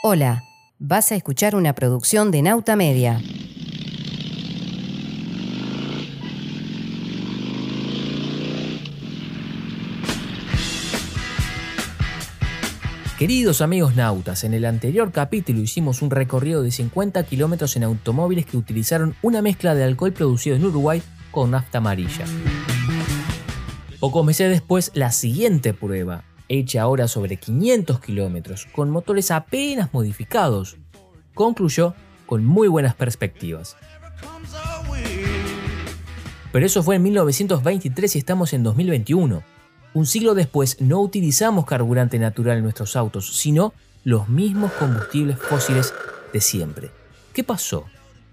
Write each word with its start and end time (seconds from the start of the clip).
Hola, 0.00 0.44
vas 0.78 1.10
a 1.10 1.16
escuchar 1.16 1.56
una 1.56 1.74
producción 1.74 2.30
de 2.30 2.40
Nauta 2.40 2.76
Media. 2.76 3.20
Queridos 13.18 13.60
amigos 13.60 13.96
nautas, 13.96 14.44
en 14.44 14.54
el 14.54 14.66
anterior 14.66 15.10
capítulo 15.10 15.58
hicimos 15.62 16.00
un 16.00 16.12
recorrido 16.12 16.62
de 16.62 16.70
50 16.70 17.24
kilómetros 17.24 17.74
en 17.74 17.82
automóviles 17.82 18.46
que 18.46 18.56
utilizaron 18.56 19.16
una 19.20 19.42
mezcla 19.42 19.74
de 19.74 19.82
alcohol 19.82 20.12
producido 20.12 20.54
en 20.54 20.64
Uruguay 20.64 21.02
con 21.32 21.50
nafta 21.50 21.78
amarilla. 21.78 22.24
Pocos 23.98 24.24
meses 24.24 24.48
después, 24.48 24.92
la 24.94 25.10
siguiente 25.10 25.74
prueba, 25.74 26.22
hecha 26.48 26.82
ahora 26.82 27.08
sobre 27.08 27.36
500 27.36 28.00
kilómetros, 28.00 28.66
con 28.72 28.90
motores 28.90 29.30
apenas 29.30 29.92
modificados, 29.92 30.76
concluyó 31.34 31.94
con 32.26 32.44
muy 32.44 32.68
buenas 32.68 32.94
perspectivas. 32.94 33.76
Pero 36.52 36.66
eso 36.66 36.82
fue 36.82 36.96
en 36.96 37.02
1923 37.02 38.16
y 38.16 38.18
estamos 38.18 38.52
en 38.52 38.62
2021. 38.62 39.42
Un 39.94 40.06
siglo 40.06 40.34
después 40.34 40.80
no 40.80 41.00
utilizamos 41.00 41.66
carburante 41.66 42.18
natural 42.18 42.58
en 42.58 42.62
nuestros 42.62 42.96
autos, 42.96 43.38
sino 43.38 43.74
los 44.04 44.28
mismos 44.28 44.72
combustibles 44.72 45.38
fósiles 45.38 45.92
de 46.32 46.40
siempre. 46.40 46.90
¿Qué 47.32 47.44
pasó? 47.44 47.86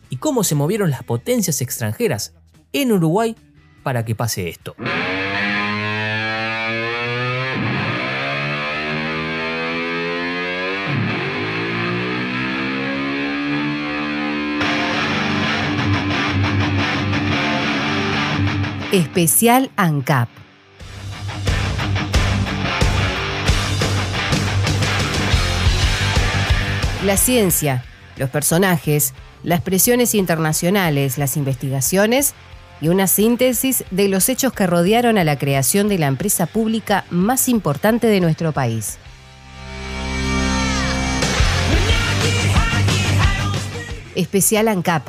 ¿Y 0.09 0.17
cómo 0.17 0.43
se 0.43 0.55
movieron 0.55 0.89
las 0.89 1.03
potencias 1.03 1.61
extranjeras 1.61 2.34
en 2.73 2.91
Uruguay 2.91 3.35
para 3.84 4.05
que 4.05 4.15
pase 4.15 4.49
esto? 4.49 4.75
Especial 18.96 19.71
ANCAP. 19.76 20.29
La 27.04 27.18
ciencia, 27.18 27.84
los 28.15 28.29
personajes, 28.29 29.13
las 29.43 29.60
presiones 29.60 30.15
internacionales, 30.15 31.18
las 31.18 31.35
investigaciones 31.35 32.35
y 32.79 32.87
una 32.87 33.07
síntesis 33.07 33.84
de 33.91 34.07
los 34.07 34.29
hechos 34.29 34.54
que 34.54 34.65
rodearon 34.65 35.18
a 35.18 35.26
la 35.26 35.37
creación 35.37 35.90
de 35.90 35.98
la 35.98 36.07
empresa 36.07 36.46
pública 36.46 37.04
más 37.09 37.49
importante 37.49 38.07
de 38.07 38.21
nuestro 38.21 38.54
país. 38.54 38.98
Especial 44.15 44.70
ANCAP, 44.70 45.05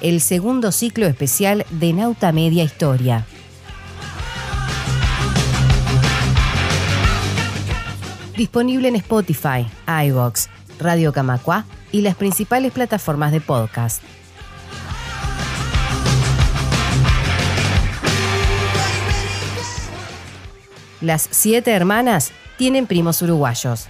el 0.00 0.20
segundo 0.20 0.72
ciclo 0.72 1.06
especial 1.06 1.66
de 1.70 1.92
Nauta 1.92 2.32
Media 2.32 2.62
Historia. 2.62 3.26
Disponible 8.36 8.88
en 8.88 8.96
Spotify, 8.96 9.66
iVoox, 9.86 10.46
Radio 10.78 11.12
Camacua 11.12 11.64
y 11.90 12.02
las 12.02 12.14
principales 12.14 12.70
plataformas 12.72 13.32
de 13.32 13.40
podcast. 13.40 14.02
Las 21.00 21.28
siete 21.30 21.72
hermanas 21.72 22.32
tienen 22.56 22.86
primos 22.86 23.22
uruguayos. 23.22 23.88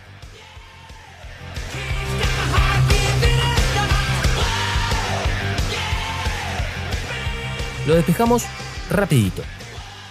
Lo 7.88 7.94
despejamos 7.94 8.44
rapidito. 8.91 9.43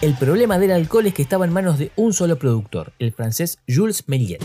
El 0.00 0.14
problema 0.14 0.58
del 0.58 0.72
alcohol 0.72 1.06
es 1.06 1.14
que 1.14 1.22
estaba 1.22 1.44
en 1.44 1.52
manos 1.52 1.78
de 1.78 1.92
un 1.94 2.12
solo 2.12 2.36
productor, 2.36 2.92
el 2.98 3.12
francés 3.12 3.60
Jules 3.68 4.08
Méliès. 4.08 4.40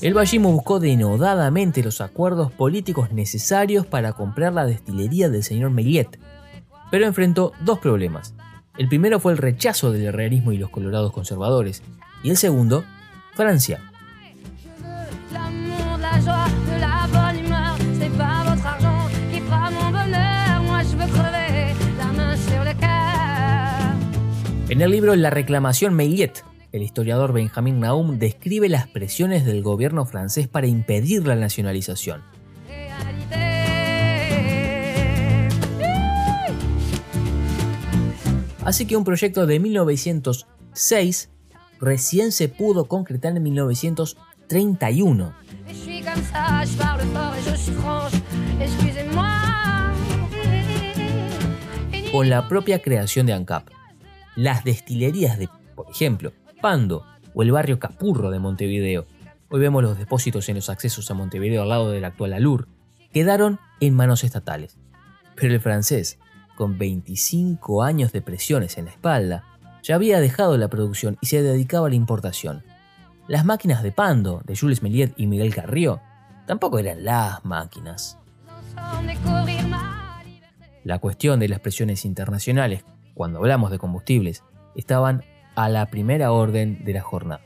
El 0.00 0.14
Ballimo 0.14 0.52
buscó 0.52 0.80
denodadamente 0.80 1.84
los 1.84 2.00
acuerdos 2.00 2.50
políticos 2.50 3.12
necesarios 3.12 3.86
para 3.86 4.14
comprar 4.14 4.52
la 4.52 4.66
destilería 4.66 5.28
del 5.28 5.44
señor 5.44 5.70
Melliet, 5.70 6.18
pero 6.90 7.06
enfrentó 7.06 7.52
dos 7.64 7.78
problemas. 7.78 8.34
El 8.76 8.88
primero 8.88 9.20
fue 9.20 9.32
el 9.32 9.38
rechazo 9.38 9.92
del 9.92 10.04
herrerismo 10.04 10.50
y 10.50 10.58
los 10.58 10.70
colorados 10.70 11.12
conservadores, 11.12 11.82
y 12.24 12.30
el 12.30 12.36
segundo, 12.36 12.84
Francia. 13.34 13.80
En 24.68 24.80
el 24.80 24.90
libro 24.90 25.14
La 25.14 25.30
reclamación 25.30 25.94
Melliet, 25.94 26.42
el 26.72 26.82
historiador 26.82 27.32
Benjamin 27.32 27.78
Naum 27.78 28.18
describe 28.18 28.68
las 28.68 28.88
presiones 28.88 29.44
del 29.44 29.62
gobierno 29.62 30.04
francés 30.04 30.48
para 30.48 30.66
impedir 30.66 31.24
la 31.28 31.36
nacionalización. 31.36 32.22
Así 38.64 38.86
que 38.86 38.96
un 38.96 39.04
proyecto 39.04 39.46
de 39.46 39.60
1906 39.60 41.30
recién 41.80 42.32
se 42.32 42.48
pudo 42.48 42.86
concretar 42.86 43.36
en 43.36 43.42
1931. 43.42 45.34
Et 45.66 45.74
je 45.74 45.74
suis 45.74 46.02
comme 46.02 46.22
ça, 46.32 46.64
je 46.64 46.76
parle 46.76 47.02
fort 47.12 47.34
et 47.34 47.42
je 47.50 47.56
suis 47.56 47.72
franche. 47.72 48.12
Excusez-moi. 48.60 49.44
con 52.14 52.30
la 52.30 52.46
propia 52.46 52.80
creación 52.80 53.26
de 53.26 53.32
ANCAP. 53.32 53.70
Las 54.36 54.62
destilerías 54.62 55.36
de, 55.36 55.48
por 55.74 55.90
ejemplo, 55.90 56.32
Pando 56.60 57.04
o 57.34 57.42
el 57.42 57.50
barrio 57.50 57.80
Capurro 57.80 58.30
de 58.30 58.38
Montevideo, 58.38 59.08
hoy 59.48 59.58
vemos 59.58 59.82
los 59.82 59.98
depósitos 59.98 60.48
en 60.48 60.54
los 60.54 60.70
accesos 60.70 61.10
a 61.10 61.14
Montevideo 61.14 61.62
al 61.62 61.70
lado 61.70 61.90
del 61.90 62.04
actual 62.04 62.34
Alur, 62.34 62.68
quedaron 63.12 63.58
en 63.80 63.94
manos 63.94 64.22
estatales. 64.22 64.78
Pero 65.34 65.54
el 65.54 65.60
francés, 65.60 66.20
con 66.56 66.78
25 66.78 67.82
años 67.82 68.12
de 68.12 68.22
presiones 68.22 68.78
en 68.78 68.86
la 68.86 68.92
espalda, 68.92 69.44
ya 69.82 69.96
había 69.96 70.20
dejado 70.20 70.56
la 70.56 70.68
producción 70.68 71.18
y 71.20 71.26
se 71.26 71.42
dedicaba 71.42 71.86
a 71.86 71.90
la 71.90 71.96
importación. 71.96 72.62
Las 73.28 73.44
máquinas 73.44 73.82
de 73.82 73.92
Pando, 73.92 74.42
de 74.44 74.56
Jules 74.56 74.82
Méliès 74.82 75.12
y 75.16 75.26
Miguel 75.26 75.54
Carrió, 75.54 76.00
tampoco 76.46 76.78
eran 76.78 77.04
las 77.04 77.44
máquinas. 77.44 78.18
La 80.84 80.98
cuestión 80.98 81.40
de 81.40 81.48
las 81.48 81.60
presiones 81.60 82.04
internacionales, 82.04 82.84
cuando 83.14 83.38
hablamos 83.38 83.70
de 83.70 83.78
combustibles, 83.78 84.42
estaban 84.74 85.24
a 85.54 85.68
la 85.68 85.86
primera 85.86 86.32
orden 86.32 86.84
de 86.84 86.92
la 86.92 87.00
jornada. 87.00 87.44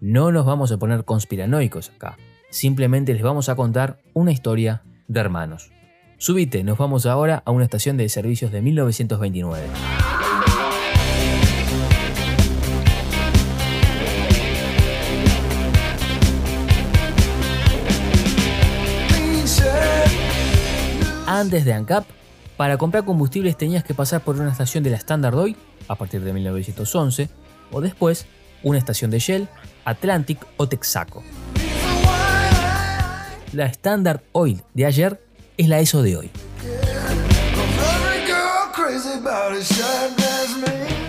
No 0.00 0.32
nos 0.32 0.46
vamos 0.46 0.72
a 0.72 0.78
poner 0.78 1.04
conspiranoicos 1.04 1.90
acá, 1.90 2.16
simplemente 2.50 3.12
les 3.12 3.22
vamos 3.22 3.48
a 3.48 3.56
contar 3.56 3.98
una 4.14 4.32
historia 4.32 4.82
de 5.08 5.20
hermanos. 5.20 5.72
Subite, 6.18 6.64
nos 6.64 6.78
vamos 6.78 7.04
ahora 7.04 7.42
a 7.44 7.50
una 7.50 7.64
estación 7.64 7.98
de 7.98 8.08
servicios 8.08 8.50
de 8.50 8.62
1929. 8.62 9.66
Antes 21.26 21.66
de 21.66 21.74
ANCAP, 21.74 22.06
para 22.56 22.78
comprar 22.78 23.04
combustibles 23.04 23.58
tenías 23.58 23.84
que 23.84 23.92
pasar 23.92 24.22
por 24.22 24.36
una 24.36 24.50
estación 24.50 24.82
de 24.82 24.90
la 24.90 24.96
Standard 24.96 25.34
Oil 25.34 25.54
a 25.86 25.96
partir 25.96 26.22
de 26.22 26.32
1911 26.32 27.28
o 27.70 27.82
después 27.82 28.26
una 28.62 28.78
estación 28.78 29.10
de 29.10 29.18
Shell, 29.18 29.48
Atlantic 29.84 30.38
o 30.56 30.66
Texaco. 30.66 31.22
La 33.52 33.66
Standard 33.66 34.22
Oil 34.32 34.62
de 34.72 34.86
ayer 34.86 35.25
es 35.56 35.68
la 35.68 35.80
ESO 35.80 36.02
de 36.02 36.16
hoy. 36.16 36.30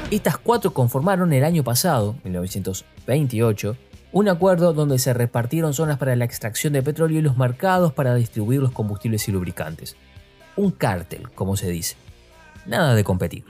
Estas 0.10 0.38
cuatro 0.38 0.74
conformaron 0.74 1.34
el 1.34 1.44
año 1.44 1.64
pasado, 1.64 2.16
1928, 2.24 3.78
un 4.14 4.30
acuerdo 4.30 4.74
donde 4.74 5.00
se 5.00 5.14
repartieron 5.14 5.74
zonas 5.74 5.98
para 5.98 6.16
la 6.16 6.26
extracción 6.26 6.74
de 6.74 6.82
petróleo 6.82 7.20
y 7.20 7.22
los 7.22 7.38
mercados 7.38 7.94
para 7.94 8.16
distribuir 8.16 8.62
los 8.62 8.72
combustibles 8.72 9.28
y 9.28 9.32
lubricantes. 9.32 9.96
Un 10.56 10.72
cártel, 10.72 11.30
como 11.32 11.58
se 11.58 11.70
dice. 11.70 11.98
Nada 12.66 12.96
de 12.96 13.04
competir. 13.04 13.44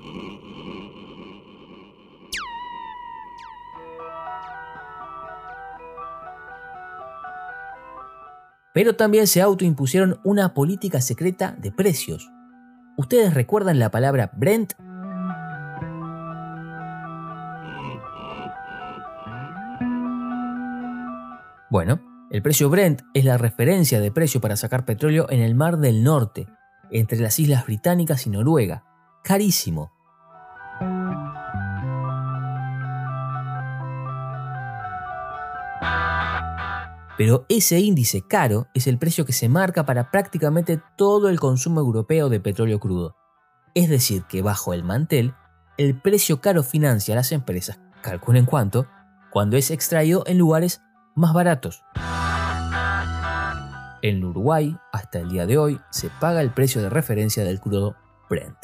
Pero 8.77 8.95
también 8.95 9.25
se 9.25 9.41
autoimpusieron 9.41 10.19
una 10.23 10.53
política 10.53 11.01
secreta 11.01 11.55
de 11.59 11.71
precios. 11.71 12.31
¿Ustedes 12.95 13.33
recuerdan 13.33 13.79
la 13.79 13.89
palabra 13.89 14.29
Brent? 14.35 14.73
Bueno, 21.71 21.99
el 22.29 22.43
precio 22.43 22.69
Brent 22.69 23.01
es 23.15 23.25
la 23.25 23.39
referencia 23.39 23.99
de 23.99 24.11
precio 24.11 24.41
para 24.41 24.55
sacar 24.55 24.85
petróleo 24.85 25.25
en 25.31 25.41
el 25.41 25.55
Mar 25.55 25.79
del 25.79 26.03
Norte, 26.03 26.45
entre 26.91 27.17
las 27.17 27.39
Islas 27.39 27.65
Británicas 27.65 28.27
y 28.27 28.29
Noruega. 28.29 28.83
Carísimo. 29.23 29.96
Pero 37.17 37.45
ese 37.49 37.79
índice 37.79 38.21
caro 38.21 38.67
es 38.75 38.85
el 38.85 38.99
precio 38.99 39.25
que 39.25 39.33
se 39.33 39.49
marca 39.49 39.85
para 39.85 40.11
prácticamente 40.11 40.79
todo 40.95 41.29
el 41.29 41.39
consumo 41.39 41.79
europeo 41.79 42.29
de 42.29 42.39
petróleo 42.39 42.79
crudo. 42.79 43.15
Es 43.73 43.89
decir, 43.89 44.23
que 44.23 44.43
bajo 44.43 44.73
el 44.73 44.83
mantel, 44.83 45.33
el 45.77 45.99
precio 45.99 46.41
caro 46.41 46.63
financia 46.63 47.15
a 47.15 47.17
las 47.17 47.31
empresas, 47.31 47.79
calculen 48.01 48.45
cuánto, 48.45 48.87
cuando 49.31 49.57
es 49.57 49.71
extraído 49.71 50.23
en 50.27 50.37
lugares 50.37 50.81
más 51.15 51.33
baratos. 51.33 51.83
En 54.03 54.23
Uruguay, 54.23 54.77
hasta 54.91 55.19
el 55.19 55.29
día 55.29 55.47
de 55.47 55.57
hoy, 55.57 55.81
se 55.89 56.09
paga 56.19 56.41
el 56.41 56.51
precio 56.51 56.81
de 56.81 56.89
referencia 56.89 57.43
del 57.43 57.59
crudo 57.59 57.95
Brent. 58.29 58.57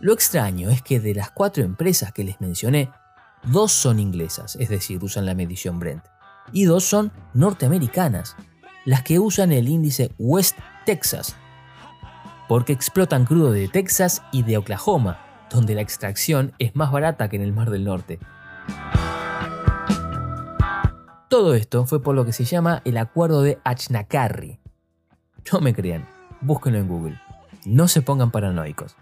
Lo 0.00 0.12
extraño 0.14 0.70
es 0.70 0.82
que 0.82 1.00
de 1.00 1.14
las 1.14 1.30
cuatro 1.30 1.64
empresas 1.64 2.12
que 2.12 2.24
les 2.24 2.40
mencioné, 2.40 2.90
dos 3.44 3.72
son 3.72 3.98
inglesas, 3.98 4.56
es 4.56 4.68
decir, 4.70 5.02
usan 5.02 5.26
la 5.26 5.34
medición 5.34 5.78
Brent, 5.78 6.04
y 6.52 6.64
dos 6.64 6.84
son 6.84 7.12
norteamericanas, 7.34 8.36
las 8.84 9.02
que 9.02 9.18
usan 9.18 9.52
el 9.52 9.68
índice 9.68 10.12
West 10.18 10.58
Texas, 10.84 11.36
porque 12.48 12.72
explotan 12.72 13.24
crudo 13.24 13.52
de 13.52 13.68
Texas 13.68 14.22
y 14.32 14.42
de 14.42 14.56
Oklahoma, 14.56 15.18
donde 15.50 15.74
la 15.74 15.82
extracción 15.82 16.52
es 16.58 16.74
más 16.76 16.92
barata 16.92 17.28
que 17.28 17.36
en 17.36 17.42
el 17.42 17.52
Mar 17.52 17.70
del 17.70 17.84
Norte. 17.84 18.18
Todo 21.28 21.54
esto 21.54 21.86
fue 21.86 22.02
por 22.02 22.14
lo 22.14 22.24
que 22.24 22.32
se 22.32 22.44
llama 22.44 22.82
el 22.84 22.96
Acuerdo 22.96 23.42
de 23.42 23.58
Achnacarry. 23.64 24.60
No 25.52 25.60
me 25.60 25.74
crean, 25.74 26.08
búsquenlo 26.40 26.78
en 26.78 26.88
Google. 26.88 27.20
No 27.64 27.88
se 27.88 28.02
pongan 28.02 28.30
paranoicos. 28.30 28.96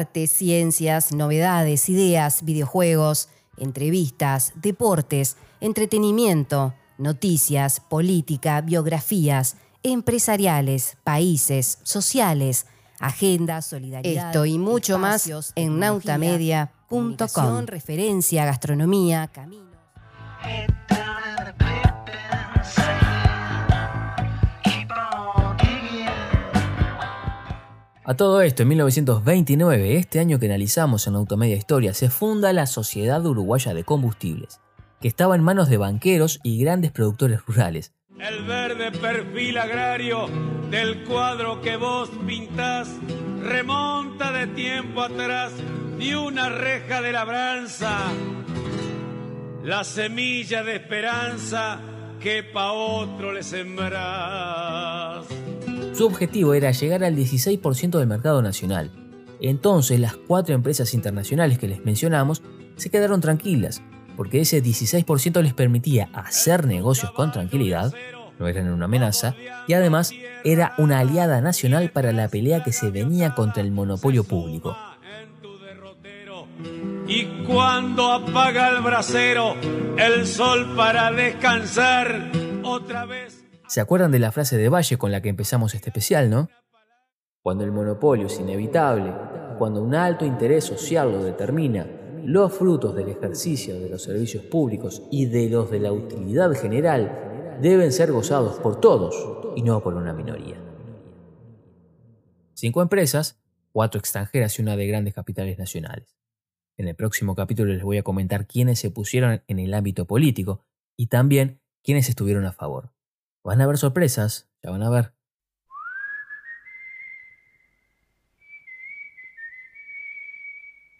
Arte, 0.00 0.26
ciencias, 0.26 1.12
novedades, 1.12 1.90
ideas, 1.90 2.42
videojuegos, 2.42 3.28
entrevistas, 3.58 4.54
deportes, 4.54 5.36
entretenimiento, 5.60 6.72
noticias, 6.96 7.80
política, 7.80 8.62
biografías, 8.62 9.58
empresariales, 9.82 10.96
países, 11.04 11.80
sociales, 11.82 12.66
agenda, 12.98 13.60
solidaridad. 13.60 14.28
Esto 14.28 14.46
y 14.46 14.56
mucho 14.56 14.98
más 14.98 15.30
en 15.54 15.78
nautamedia.com. 15.78 17.66
Referencia, 17.66 18.46
gastronomía, 18.46 19.28
caminos. 19.28 19.68
A 28.10 28.16
todo 28.16 28.42
esto, 28.42 28.62
en 28.64 28.68
1929, 28.70 29.96
este 29.96 30.18
año 30.18 30.40
que 30.40 30.46
analizamos 30.46 31.06
en 31.06 31.14
Automedia 31.14 31.54
Historia, 31.54 31.94
se 31.94 32.10
funda 32.10 32.52
la 32.52 32.66
Sociedad 32.66 33.24
Uruguaya 33.24 33.72
de 33.72 33.84
Combustibles, 33.84 34.60
que 35.00 35.06
estaba 35.06 35.36
en 35.36 35.44
manos 35.44 35.68
de 35.68 35.76
banqueros 35.76 36.40
y 36.42 36.60
grandes 36.60 36.90
productores 36.90 37.40
rurales. 37.46 37.94
El 38.18 38.42
verde 38.46 38.90
perfil 38.90 39.58
agrario 39.58 40.26
del 40.72 41.04
cuadro 41.04 41.60
que 41.60 41.76
vos 41.76 42.10
pintás 42.26 42.88
remonta 43.44 44.32
de 44.32 44.48
tiempo 44.48 45.02
atrás 45.02 45.52
de 45.96 46.16
una 46.16 46.48
reja 46.48 47.00
de 47.02 47.12
labranza, 47.12 47.96
la 49.62 49.84
semilla 49.84 50.64
de 50.64 50.74
esperanza 50.74 51.80
que 52.18 52.42
pa' 52.42 52.72
otro 52.72 53.32
le 53.32 53.44
sembrás. 53.44 55.28
Su 56.00 56.06
objetivo 56.06 56.54
era 56.54 56.70
llegar 56.70 57.04
al 57.04 57.14
16% 57.14 57.98
del 57.98 58.06
mercado 58.06 58.40
nacional. 58.40 58.90
Entonces 59.38 60.00
las 60.00 60.16
cuatro 60.16 60.54
empresas 60.54 60.94
internacionales 60.94 61.58
que 61.58 61.68
les 61.68 61.84
mencionamos 61.84 62.42
se 62.76 62.88
quedaron 62.88 63.20
tranquilas, 63.20 63.82
porque 64.16 64.40
ese 64.40 64.62
16% 64.62 65.42
les 65.42 65.52
permitía 65.52 66.08
hacer 66.14 66.66
negocios 66.66 67.10
con 67.10 67.32
tranquilidad, 67.32 67.92
no 68.38 68.48
eran 68.48 68.72
una 68.72 68.86
amenaza, 68.86 69.34
y 69.68 69.74
además 69.74 70.14
era 70.42 70.72
una 70.78 71.00
aliada 71.00 71.42
nacional 71.42 71.90
para 71.90 72.12
la 72.12 72.28
pelea 72.28 72.64
que 72.64 72.72
se 72.72 72.88
venía 72.88 73.34
contra 73.34 73.62
el 73.62 73.70
monopolio 73.70 74.24
público. 74.24 74.74
Y 77.06 77.24
cuando 77.46 78.10
apaga 78.10 78.70
el 78.70 78.82
brasero, 78.82 79.54
el 79.98 80.26
sol 80.26 80.72
para 80.74 81.12
descansar 81.12 82.32
otra 82.62 83.04
vez. 83.04 83.39
¿Se 83.70 83.80
acuerdan 83.80 84.10
de 84.10 84.18
la 84.18 84.32
frase 84.32 84.56
de 84.56 84.68
Valle 84.68 84.98
con 84.98 85.12
la 85.12 85.22
que 85.22 85.28
empezamos 85.28 85.76
este 85.76 85.90
especial, 85.90 86.28
no? 86.28 86.48
Cuando 87.40 87.62
el 87.62 87.70
monopolio 87.70 88.26
es 88.26 88.40
inevitable, 88.40 89.14
cuando 89.58 89.80
un 89.80 89.94
alto 89.94 90.24
interés 90.24 90.64
social 90.64 91.12
lo 91.12 91.22
determina, 91.22 91.86
los 92.24 92.52
frutos 92.52 92.96
del 92.96 93.10
ejercicio 93.10 93.78
de 93.78 93.88
los 93.88 94.02
servicios 94.02 94.42
públicos 94.42 95.04
y 95.12 95.26
de 95.26 95.48
los 95.48 95.70
de 95.70 95.78
la 95.78 95.92
utilidad 95.92 96.52
general 96.54 97.58
deben 97.62 97.92
ser 97.92 98.10
gozados 98.10 98.58
por 98.58 98.80
todos 98.80 99.14
y 99.54 99.62
no 99.62 99.80
por 99.80 99.94
una 99.94 100.12
minoría. 100.12 100.56
Cinco 102.54 102.82
empresas, 102.82 103.40
cuatro 103.70 104.00
extranjeras 104.00 104.58
y 104.58 104.62
una 104.62 104.74
de 104.74 104.88
grandes 104.88 105.14
capitales 105.14 105.60
nacionales. 105.60 106.18
En 106.76 106.88
el 106.88 106.96
próximo 106.96 107.36
capítulo 107.36 107.72
les 107.72 107.84
voy 107.84 107.98
a 107.98 108.02
comentar 108.02 108.48
quiénes 108.48 108.80
se 108.80 108.90
pusieron 108.90 109.44
en 109.46 109.60
el 109.60 109.72
ámbito 109.74 110.06
político 110.08 110.64
y 110.96 111.06
también 111.06 111.60
quiénes 111.84 112.08
estuvieron 112.08 112.46
a 112.46 112.52
favor. 112.52 112.90
Van 113.42 113.60
a 113.60 113.64
haber 113.64 113.78
sorpresas, 113.78 114.50
ya 114.62 114.70
van 114.70 114.82
a 114.82 114.90
ver. 114.90 115.14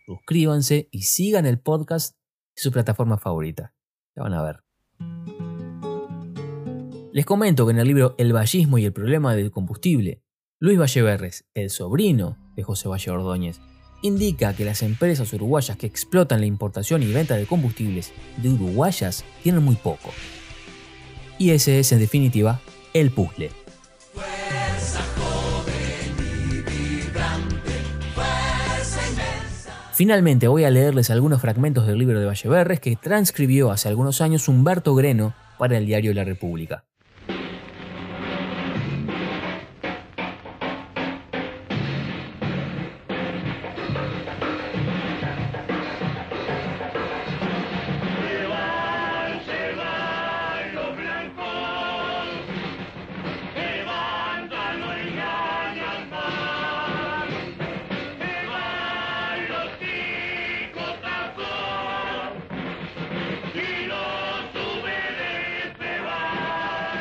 Suscríbanse 0.06 0.88
y 0.90 1.02
sigan 1.02 1.44
el 1.44 1.60
podcast 1.60 2.16
en 2.56 2.62
su 2.62 2.72
plataforma 2.72 3.18
favorita. 3.18 3.74
Ya 4.16 4.22
van 4.22 4.32
a 4.32 4.42
ver. 4.42 4.64
Les 7.12 7.26
comento 7.26 7.66
que 7.66 7.72
en 7.72 7.78
el 7.78 7.86
libro 7.86 8.14
El 8.16 8.32
vallismo 8.32 8.78
y 8.78 8.86
el 8.86 8.92
problema 8.92 9.34
del 9.34 9.50
combustible, 9.50 10.22
Luis 10.58 10.78
Valleverres, 10.78 11.46
el 11.54 11.68
sobrino 11.68 12.38
de 12.56 12.62
José 12.62 12.88
Valle 12.88 13.10
Ordóñez, 13.10 13.60
indica 14.02 14.54
que 14.54 14.64
las 14.64 14.82
empresas 14.82 15.32
uruguayas 15.34 15.76
que 15.76 15.86
explotan 15.86 16.40
la 16.40 16.46
importación 16.46 17.02
y 17.02 17.12
venta 17.12 17.36
de 17.36 17.46
combustibles 17.46 18.12
de 18.38 18.48
uruguayas 18.48 19.24
tienen 19.42 19.62
muy 19.62 19.76
poco. 19.76 20.10
Y 21.40 21.52
ese 21.52 21.80
es, 21.80 21.90
en 21.90 22.00
definitiva, 22.00 22.60
el 22.92 23.12
puzzle. 23.12 23.50
Finalmente 29.94 30.48
voy 30.48 30.64
a 30.64 30.70
leerles 30.70 31.08
algunos 31.08 31.40
fragmentos 31.40 31.86
del 31.86 31.96
libro 31.96 32.20
de 32.20 32.26
Valleverres 32.26 32.80
que 32.80 32.94
transcribió 32.96 33.70
hace 33.70 33.88
algunos 33.88 34.20
años 34.20 34.48
Humberto 34.48 34.94
Greno 34.94 35.32
para 35.56 35.78
el 35.78 35.86
diario 35.86 36.12
La 36.12 36.24
República. 36.24 36.84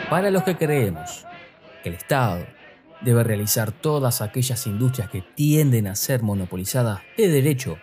Para 0.09 0.31
los 0.31 0.41
que 0.41 0.57
creemos 0.57 1.23
que 1.83 1.89
el 1.89 1.95
Estado 1.95 2.43
debe 3.01 3.23
realizar 3.23 3.71
todas 3.71 4.21
aquellas 4.21 4.65
industrias 4.65 5.07
que 5.07 5.21
tienden 5.21 5.85
a 5.85 5.93
ser 5.93 6.23
monopolizadas 6.23 7.01
de 7.15 7.27
derecho 7.27 7.77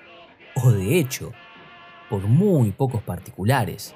o 0.57 0.73
de 0.73 0.99
hecho 0.99 1.33
por 2.11 2.23
muy 2.23 2.73
pocos 2.73 3.01
particulares, 3.05 3.95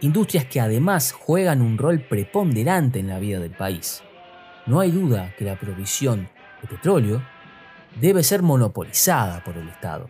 industrias 0.00 0.46
que 0.46 0.60
además 0.60 1.12
juegan 1.12 1.62
un 1.62 1.78
rol 1.78 2.00
preponderante 2.00 2.98
en 2.98 3.06
la 3.06 3.20
vida 3.20 3.38
del 3.38 3.52
país. 3.52 4.02
No 4.66 4.80
hay 4.80 4.90
duda 4.90 5.32
que 5.38 5.44
la 5.44 5.54
provisión 5.54 6.28
de 6.60 6.68
petróleo 6.68 7.22
debe 8.00 8.24
ser 8.24 8.42
monopolizada 8.42 9.44
por 9.44 9.56
el 9.56 9.68
Estado. 9.68 10.08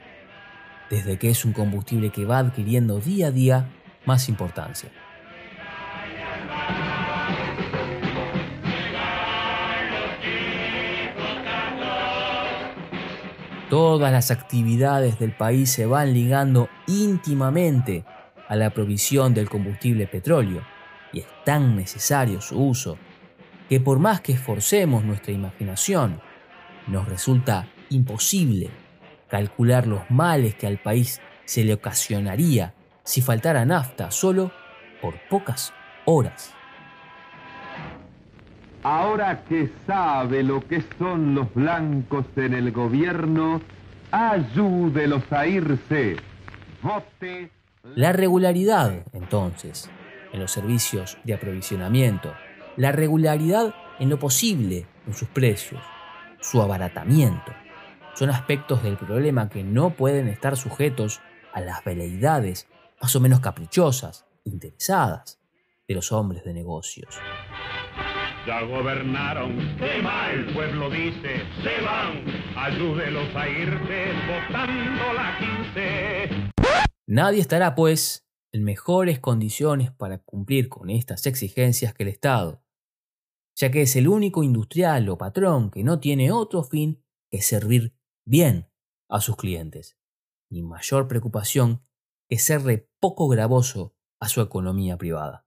desde 0.90 1.18
que 1.18 1.30
es 1.30 1.44
un 1.44 1.52
combustible 1.52 2.10
que 2.10 2.24
va 2.24 2.38
adquiriendo 2.38 3.00
día 3.00 3.28
a 3.28 3.30
día 3.30 3.68
más 4.04 4.28
importancia. 4.28 4.90
Todas 13.74 14.12
las 14.12 14.30
actividades 14.30 15.18
del 15.18 15.32
país 15.32 15.68
se 15.68 15.84
van 15.84 16.14
ligando 16.14 16.68
íntimamente 16.86 18.04
a 18.46 18.54
la 18.54 18.70
provisión 18.70 19.34
del 19.34 19.50
combustible 19.50 20.06
petróleo 20.06 20.62
y 21.12 21.18
es 21.18 21.26
tan 21.44 21.74
necesario 21.74 22.40
su 22.40 22.56
uso 22.56 22.96
que 23.68 23.80
por 23.80 23.98
más 23.98 24.20
que 24.20 24.30
esforcemos 24.30 25.02
nuestra 25.02 25.32
imaginación, 25.32 26.20
nos 26.86 27.08
resulta 27.08 27.66
imposible 27.90 28.70
calcular 29.26 29.88
los 29.88 30.08
males 30.08 30.54
que 30.54 30.68
al 30.68 30.78
país 30.78 31.20
se 31.44 31.64
le 31.64 31.74
ocasionaría 31.74 32.74
si 33.02 33.22
faltara 33.22 33.64
nafta 33.64 34.12
solo 34.12 34.52
por 35.02 35.14
pocas 35.28 35.72
horas. 36.04 36.53
Ahora 38.84 39.44
que 39.48 39.70
sabe 39.86 40.42
lo 40.42 40.60
que 40.60 40.84
son 40.98 41.34
los 41.34 41.52
blancos 41.54 42.26
en 42.36 42.52
el 42.52 42.70
gobierno, 42.70 43.62
ayúdelos 44.10 45.24
a 45.32 45.46
irse. 45.46 46.16
Vote. 46.82 47.50
La 47.94 48.12
regularidad, 48.12 49.06
entonces, 49.14 49.88
en 50.34 50.40
los 50.40 50.52
servicios 50.52 51.16
de 51.24 51.32
aprovisionamiento, 51.32 52.34
la 52.76 52.92
regularidad 52.92 53.74
en 53.98 54.10
lo 54.10 54.18
posible 54.18 54.86
en 55.06 55.14
sus 55.14 55.28
precios, 55.28 55.80
su 56.40 56.60
abaratamiento, 56.60 57.52
son 58.14 58.28
aspectos 58.28 58.82
del 58.82 58.98
problema 58.98 59.48
que 59.48 59.64
no 59.64 59.96
pueden 59.96 60.28
estar 60.28 60.58
sujetos 60.58 61.22
a 61.54 61.62
las 61.62 61.82
veleidades 61.84 62.68
más 63.00 63.16
o 63.16 63.20
menos 63.20 63.40
caprichosas, 63.40 64.26
interesadas 64.44 65.40
de 65.88 65.94
los 65.94 66.12
hombres 66.12 66.44
de 66.44 66.52
negocios. 66.52 67.18
Ya 68.46 68.60
gobernaron, 68.62 69.58
el 69.58 70.52
pueblo 70.52 70.90
dice, 70.90 71.44
se 71.62 71.82
van, 71.82 72.24
ayúdelos 72.54 73.34
a 73.34 73.48
irse 73.48 74.12
votando 74.28 75.12
la 75.14 75.38
15. 75.72 76.50
Nadie 77.06 77.40
estará, 77.40 77.74
pues, 77.74 78.26
en 78.52 78.64
mejores 78.64 79.18
condiciones 79.18 79.92
para 79.92 80.18
cumplir 80.18 80.68
con 80.68 80.90
estas 80.90 81.26
exigencias 81.26 81.94
que 81.94 82.02
el 82.02 82.10
Estado, 82.10 82.62
ya 83.56 83.70
que 83.70 83.80
es 83.80 83.96
el 83.96 84.08
único 84.08 84.42
industrial 84.42 85.08
o 85.08 85.16
patrón 85.16 85.70
que 85.70 85.82
no 85.82 85.98
tiene 85.98 86.30
otro 86.30 86.64
fin 86.64 87.02
que 87.30 87.40
servir 87.40 87.96
bien 88.26 88.68
a 89.08 89.22
sus 89.22 89.36
clientes, 89.36 89.96
ni 90.50 90.62
mayor 90.62 91.08
preocupación 91.08 91.82
que 92.28 92.38
serle 92.38 92.90
poco 93.00 93.26
gravoso 93.26 93.96
a 94.20 94.28
su 94.28 94.42
economía 94.42 94.98
privada. 94.98 95.46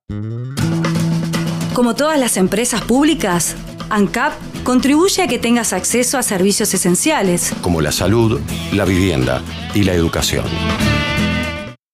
Como 1.77 1.93
todas 1.93 2.19
las 2.19 2.37
empresas 2.37 2.81
públicas, 2.81 3.55
ANCAP 3.91 4.33
contribuye 4.63 5.21
a 5.21 5.27
que 5.27 5.37
tengas 5.37 5.73
acceso 5.73 6.17
a 6.17 6.23
servicios 6.23 6.73
esenciales. 6.73 7.53
como 7.61 7.81
la 7.81 7.91
salud, 7.91 8.41
la 8.73 8.83
vivienda 8.83 9.43
y 9.75 9.83
la 9.83 9.93
educación. 9.93 10.43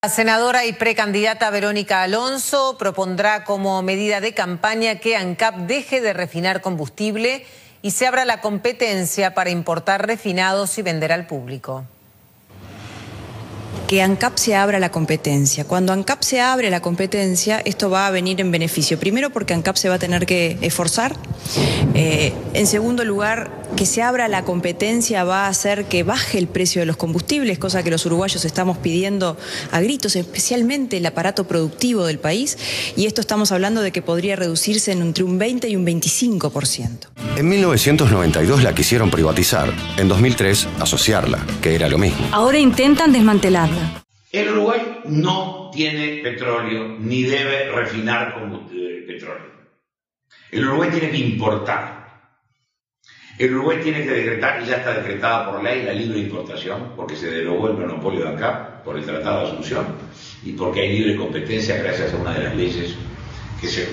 La 0.01 0.07
senadora 0.07 0.65
y 0.65 0.71
precandidata 0.71 1.49
Verónica 1.49 2.01
Alonso 2.01 2.77
propondrá 2.79 3.43
como 3.43 3.81
medida 3.81 4.21
de 4.21 4.33
campaña 4.33 4.99
que 4.99 5.17
ANCAP 5.17 5.67
deje 5.67 5.99
de 5.99 6.13
refinar 6.13 6.61
combustible 6.61 7.45
y 7.81 7.91
se 7.91 8.07
abra 8.07 8.23
la 8.23 8.39
competencia 8.39 9.33
para 9.33 9.49
importar 9.49 10.07
refinados 10.07 10.77
y 10.77 10.81
vender 10.81 11.11
al 11.11 11.27
público. 11.27 11.83
Que 13.93 14.01
ANCAP 14.01 14.37
se 14.37 14.55
abra 14.55 14.79
la 14.79 14.89
competencia. 14.89 15.65
Cuando 15.65 15.93
ANCAP 15.93 16.23
se 16.23 16.41
abre 16.41 16.71
la 16.71 16.81
competencia, 16.81 17.59
esto 17.63 17.91
va 17.91 18.07
a 18.07 18.09
venir 18.09 18.41
en 18.41 18.49
beneficio. 18.49 18.97
Primero 18.97 19.29
porque 19.29 19.53
ANCAP 19.53 19.75
se 19.75 19.87
va 19.87 19.95
a 19.95 19.99
tener 19.99 20.25
que 20.25 20.57
esforzar. 20.61 21.15
Eh, 21.93 22.33
en 22.55 22.65
segundo 22.65 23.05
lugar, 23.05 23.51
que 23.75 23.85
se 23.87 24.01
abra 24.03 24.27
la 24.27 24.43
competencia 24.45 25.23
va 25.23 25.45
a 25.45 25.47
hacer 25.47 25.85
que 25.85 26.03
baje 26.03 26.37
el 26.37 26.47
precio 26.47 26.81
de 26.81 26.85
los 26.85 26.95
combustibles, 26.97 27.57
cosa 27.57 27.83
que 27.83 27.89
los 27.89 28.05
uruguayos 28.05 28.45
estamos 28.45 28.77
pidiendo 28.77 29.37
a 29.71 29.81
gritos, 29.81 30.15
especialmente 30.15 30.97
el 30.97 31.05
aparato 31.05 31.45
productivo 31.47 32.05
del 32.05 32.19
país. 32.19 32.57
Y 32.95 33.07
esto 33.07 33.19
estamos 33.21 33.51
hablando 33.51 33.81
de 33.81 33.91
que 33.91 34.01
podría 34.01 34.35
reducirse 34.35 34.91
en 34.91 35.01
entre 35.01 35.23
un 35.23 35.37
20 35.39 35.67
y 35.69 35.75
un 35.75 35.85
25%. 35.85 37.07
En 37.35 37.49
1992 37.49 38.63
la 38.63 38.75
quisieron 38.75 39.09
privatizar, 39.09 39.73
en 39.97 40.07
2003 40.07 40.67
asociarla, 40.79 41.39
que 41.61 41.73
era 41.75 41.89
lo 41.89 41.97
mismo. 41.97 42.27
Ahora 42.31 42.59
intentan 42.59 43.11
desmantelarla. 43.11 44.03
El 44.31 44.49
Uruguay 44.49 44.81
no 45.05 45.69
tiene 45.73 46.21
petróleo 46.23 46.95
ni 46.99 47.23
debe 47.23 47.71
refinar 47.71 48.35
combustible- 48.35 49.05
petróleo. 49.07 49.51
El 50.51 50.65
Uruguay 50.67 50.89
tiene 50.91 51.09
que 51.11 51.17
importar. 51.17 52.02
El 53.37 53.55
Uruguay 53.55 53.79
tiene 53.81 54.03
que 54.03 54.11
decretar, 54.11 54.61
y 54.61 54.67
ya 54.67 54.77
está 54.77 54.93
decretada 54.93 55.51
por 55.51 55.63
ley, 55.63 55.83
la 55.83 55.93
libre 55.93 56.19
importación, 56.19 56.91
porque 56.95 57.15
se 57.15 57.31
derogó 57.31 57.69
el 57.69 57.77
monopolio 57.77 58.25
de 58.25 58.35
acá 58.35 58.81
por 58.83 58.97
el 58.97 59.05
Tratado 59.05 59.41
de 59.41 59.47
Asunción 59.47 59.85
y 60.43 60.51
porque 60.51 60.81
hay 60.81 60.99
libre 60.99 61.15
competencia 61.15 61.77
gracias 61.77 62.13
a 62.13 62.17
una 62.17 62.33
de 62.33 62.43
las 62.43 62.55
leyes 62.55 62.95
que 63.59 63.67
se 63.67 63.87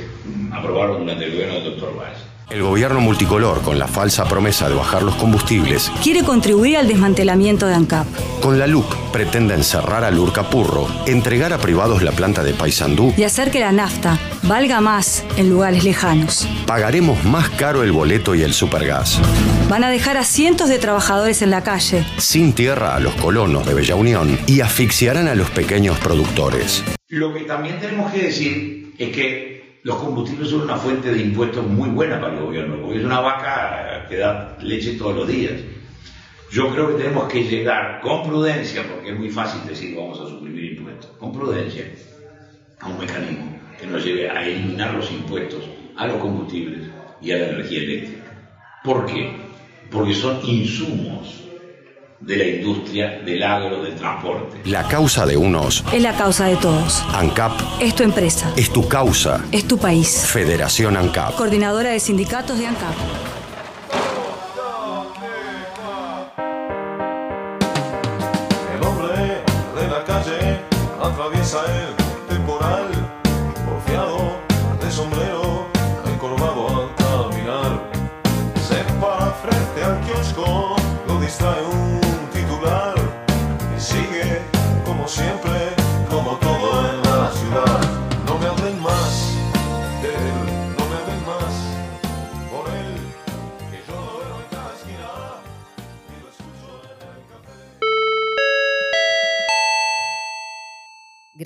aprobaron 0.53 1.01
durante 1.01 1.25
el 1.25 1.33
gobierno 1.33 1.55
del 1.55 1.65
doctor 1.65 1.97
Valls. 1.97 2.30
El 2.51 2.63
gobierno 2.65 3.01
multicolor, 3.01 3.63
con 3.63 3.79
la 3.79 3.87
falsa 3.87 4.25
promesa 4.25 4.69
de 4.69 4.75
bajar 4.75 5.05
los 5.05 5.15
combustibles, 5.15 5.91
Quiere 6.03 6.25
contribuir 6.25 6.77
al 6.79 6.89
desmantelamiento 6.89 7.67
de 7.67 7.75
ANCAP. 7.75 8.07
con 8.43 8.59
la 8.59 8.67
LUC 8.67 8.93
pretende 9.13 9.55
encerrar 9.55 10.03
al 10.03 10.19
Urcapurro, 10.19 10.89
entregar 11.07 11.53
a 11.53 11.59
privados 11.59 12.03
la 12.03 12.11
planta 12.11 12.43
de 12.43 12.53
Paysandú, 12.53 13.15
y 13.17 13.23
hacer 13.23 13.53
que 13.53 13.61
la 13.61 13.71
nafta 13.71 14.19
valga 14.43 14.81
más 14.81 15.23
en 15.37 15.49
lugares 15.49 15.85
lejanos. 15.85 16.49
pagaremos 16.67 17.23
más 17.25 17.51
caro 17.51 17.85
el 17.85 17.93
boleto 17.93 18.35
y 18.35 18.43
el 18.43 18.53
supergas. 18.53 19.21
Van 19.69 19.85
a 19.85 19.91
dejar 19.91 20.17
a 20.17 20.25
cientos 20.25 20.69
de 20.69 20.79
trabajadores 20.81 21.43
en 21.43 21.51
la 21.51 21.63
calle. 21.63 22.05
Sin 22.19 22.53
tierra 22.53 22.97
a 22.97 23.01
los 23.01 23.15
colonos 23.15 23.65
de 23.65 23.75
Bella 23.75 23.95
Unión 23.95 24.37
y 24.49 24.61
asfixiarán 24.61 25.29
a 25.29 25.37
los 25.37 25.51
pequeños 25.51 25.97
productores. 26.01 26.83
Lo 27.07 27.33
que 27.33 27.43
también 27.43 27.79
tenemos 27.79 28.11
que 28.13 28.23
decir 28.23 28.93
es 28.99 29.11
que 29.15 29.60
los 29.83 29.97
combustibles 29.97 30.51
son 30.51 30.63
una 30.63 30.77
fuente 30.77 31.11
de 31.11 31.23
impuestos 31.23 31.67
muy 31.67 31.89
buena 31.89 32.21
para 32.21 32.35
el 32.35 32.45
gobierno, 32.45 32.81
porque 32.83 32.99
es 32.99 33.05
una 33.05 33.21
vaca 33.21 34.07
que 34.09 34.17
da 34.17 34.57
leche 34.61 34.95
todos 34.95 35.15
los 35.15 35.29
días. 35.29 35.55
Yo 36.51 36.71
creo 36.73 36.89
que 36.89 37.03
tenemos 37.03 37.29
que 37.29 37.45
llegar 37.45 38.01
con 38.01 38.25
prudencia, 38.25 38.83
porque 38.89 39.13
es 39.13 39.19
muy 39.19 39.31
fácil 39.31 39.67
decir 39.67 39.97
vamos 39.97 40.21
a 40.21 40.29
suprimir 40.29 40.73
impuestos, 40.73 41.11
con 41.19 41.33
prudencia 41.33 41.85
a 42.81 42.89
un 42.89 42.99
mecanismo 42.99 43.59
que 43.79 43.87
nos 43.87 44.05
lleve 44.05 44.29
a 44.29 44.45
eliminar 44.45 44.95
los 44.95 45.11
impuestos 45.11 45.65
a 45.97 46.07
los 46.07 46.17
combustibles 46.17 46.89
y 47.23 47.31
a 47.33 47.39
la 47.39 47.49
energía 47.49 47.79
eléctrica. 47.79 48.53
¿Por 48.85 49.07
qué? 49.07 49.37
Porque 49.91 50.15
son 50.15 50.41
insumos 50.45 51.45
de 52.21 52.37
la 52.37 52.45
industria, 52.45 53.21
del 53.25 53.43
agro, 53.43 53.83
del 53.83 53.95
transporte. 53.97 54.61
La 54.67 54.87
causa 54.87 55.25
de 55.25 55.37
unos, 55.37 55.83
Es 55.93 56.03
la 56.03 56.15
causa 56.17 56.47
de 56.47 56.57
todos. 56.57 57.03
ANCAP, 57.15 57.53
Es 57.81 57.95
tu 57.95 58.03
empresa. 58.03 58.53
es 58.57 58.71
tu 58.71 58.87
causa. 58.89 59.43
Es 59.53 59.67
tu 59.67 59.79
país. 59.79 60.27
Federación 60.27 60.97
ANCAP. 60.97 61.35
Coordinadora 61.37 61.91
de 61.91 62.01
sindicatos 62.01 62.59
de 62.59 62.67
ANCAP. 62.67 62.95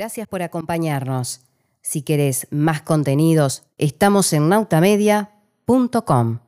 Gracias 0.05 0.29
por 0.29 0.43
acompañarnos. 0.43 1.41
Si 1.81 2.03
querés 2.03 2.47
más 2.51 2.83
contenidos, 2.83 3.63
estamos 3.79 4.35
en 4.35 4.51
nautamedia.com. 4.51 6.44